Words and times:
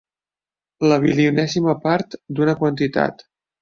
La 0.85 0.97
bilionèsima 1.05 1.79
part 1.87 2.19
d'una 2.35 2.61
quantitat. 2.65 3.29